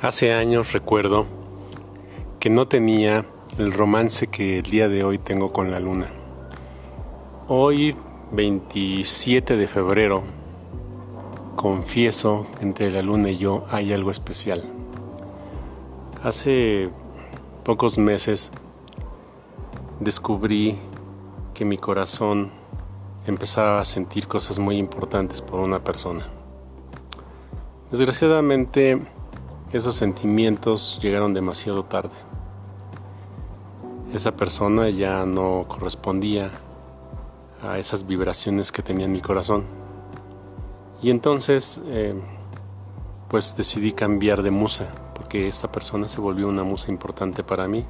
[0.00, 1.26] Hace años recuerdo
[2.40, 3.24] que no tenía
[3.58, 6.10] el romance que el día de hoy tengo con la luna.
[7.48, 7.96] Hoy,
[8.32, 10.22] 27 de febrero,
[11.56, 14.64] confieso que entre la luna y yo hay algo especial.
[16.22, 16.90] Hace
[17.62, 18.50] pocos meses
[20.00, 20.76] descubrí
[21.54, 22.50] que mi corazón
[23.26, 26.26] empezaba a sentir cosas muy importantes por una persona.
[27.90, 29.00] Desgraciadamente,
[29.74, 32.14] esos sentimientos llegaron demasiado tarde.
[34.12, 36.52] Esa persona ya no correspondía
[37.60, 39.64] a esas vibraciones que tenía en mi corazón.
[41.02, 42.14] Y entonces, eh,
[43.28, 47.84] pues decidí cambiar de musa, porque esta persona se volvió una musa importante para mí,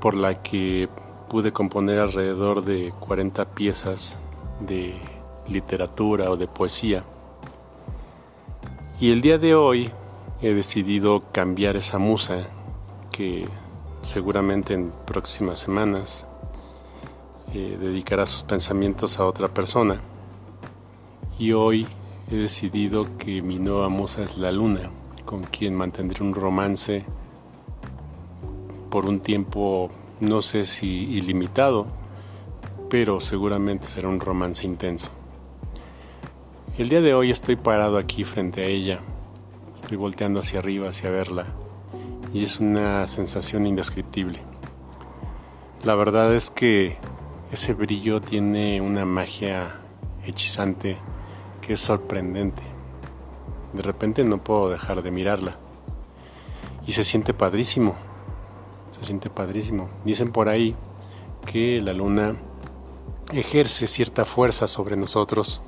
[0.00, 0.88] por la que
[1.28, 4.16] pude componer alrededor de 40 piezas
[4.60, 4.94] de
[5.48, 7.04] literatura o de poesía.
[8.98, 9.92] Y el día de hoy
[10.44, 12.48] he decidido cambiar esa musa
[13.10, 13.48] que
[14.02, 16.26] seguramente en próximas semanas
[17.54, 20.02] eh, dedicará sus pensamientos a otra persona.
[21.38, 21.86] Y hoy
[22.30, 24.90] he decidido que mi nueva musa es la luna,
[25.24, 27.06] con quien mantendré un romance
[28.90, 31.86] por un tiempo, no sé si ilimitado,
[32.90, 35.10] pero seguramente será un romance intenso.
[36.76, 39.00] El día de hoy estoy parado aquí frente a ella
[39.74, 41.46] Estoy volteando hacia arriba, hacia verla,
[42.32, 44.38] y es una sensación indescriptible.
[45.84, 46.96] La verdad es que
[47.52, 49.80] ese brillo tiene una magia
[50.24, 50.96] hechizante
[51.60, 52.62] que es sorprendente.
[53.72, 55.56] De repente no puedo dejar de mirarla.
[56.86, 57.96] Y se siente padrísimo.
[58.92, 59.90] Se siente padrísimo.
[60.04, 60.76] Dicen por ahí
[61.44, 62.36] que la luna
[63.32, 65.60] ejerce cierta fuerza sobre nosotros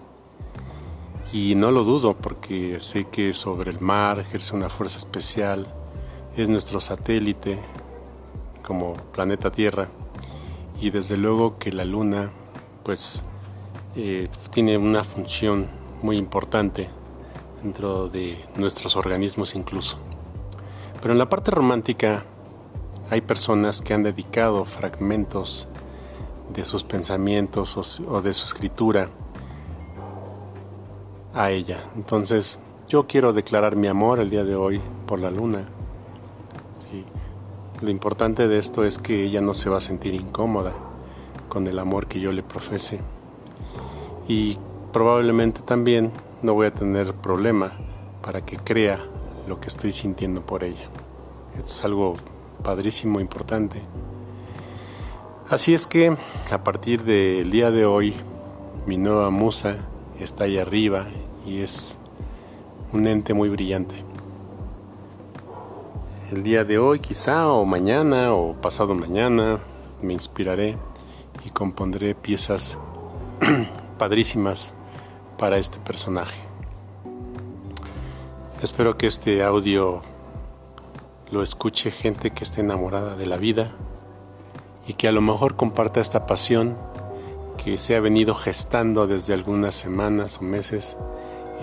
[1.33, 5.67] y no lo dudo porque sé que sobre el mar ejerce una fuerza especial,
[6.37, 7.59] es nuestro satélite
[8.63, 9.89] como planeta Tierra
[10.81, 12.31] y desde luego que la luna
[12.85, 13.25] pues
[13.97, 15.69] eh, tiene una función
[16.03, 16.89] muy importante
[17.63, 19.99] dentro de nuestros organismos incluso.
[21.01, 22.25] Pero en la parte romántica
[23.11, 25.69] hay personas que han dedicado fragmentos
[26.53, 29.09] de sus pensamientos o de su escritura
[31.37, 31.79] a ella.
[31.95, 32.59] Entonces,
[32.89, 35.67] yo quiero declarar mi amor el día de hoy por la luna.
[37.83, 40.73] Lo importante de esto es que ella no se va a sentir incómoda
[41.51, 43.01] con el amor que yo le profese.
[44.27, 44.57] Y
[44.93, 46.11] probablemente también
[46.41, 47.73] no voy a tener problema
[48.23, 48.99] para que crea
[49.47, 50.89] lo que estoy sintiendo por ella.
[51.55, 52.15] Esto es algo
[52.63, 53.83] padrísimo, importante.
[55.51, 56.17] Así es que
[56.51, 58.15] a partir del día de hoy,
[58.87, 59.77] mi nueva musa
[60.21, 61.07] está ahí arriba
[61.47, 61.99] y es
[62.93, 63.95] un ente muy brillante.
[66.33, 69.61] El día de hoy quizá o mañana o pasado mañana
[70.03, 70.77] me inspiraré
[71.45, 72.79] y compondré piezas
[73.99, 74.75] padrísimas
[75.39, 76.41] para este personaje.
[78.63, 80.03] Espero que este audio
[81.31, 83.73] lo escuche gente que esté enamorada de la vida
[84.87, 86.77] y que a lo mejor comparta esta pasión
[87.57, 90.97] que se ha venido gestando desde algunas semanas o meses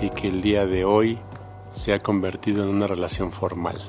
[0.01, 1.17] y que el día de hoy
[1.71, 3.81] se ha convertido en una relación formal.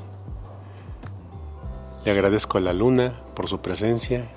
[2.04, 4.28] Le agradezco a la luna por su presencia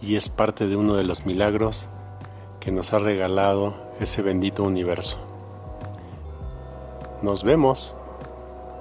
[0.00, 1.88] y es parte de uno de los milagros
[2.60, 5.18] que nos ha regalado ese bendito universo.
[7.22, 7.94] Nos vemos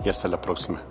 [0.04, 0.82] y hasta la próxima.